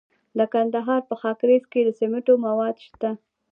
د 0.37 0.39
کندهار 0.53 1.01
په 1.09 1.15
خاکریز 1.21 1.63
کې 1.71 1.81
د 1.83 1.89
سمنټو 1.99 2.33
مواد 2.45 2.75
شته. 2.85 3.09